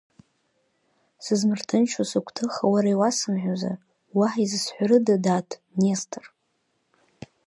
Сызмырҭынчуа 1.23 2.05
сыгәҭыха 2.09 2.65
уара 2.73 2.89
иуасымҳәозар, 2.91 3.75
уаҳа 4.17 4.39
изасҳәарыда, 4.43 5.15
дад, 5.23 5.49
Нестор? 5.79 6.25